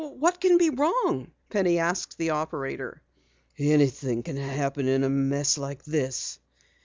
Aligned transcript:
"What 0.01 0.41
can 0.41 0.57
be 0.57 0.71
wrong?" 0.71 1.29
Penny 1.51 1.77
asked 1.77 2.17
the 2.17 2.31
operator. 2.31 3.03
"Anything 3.59 4.23
can 4.23 4.35
happen 4.35 4.87
in 4.87 5.03
a 5.03 5.09
mess 5.11 5.59
like 5.59 5.83
this." 5.83 6.39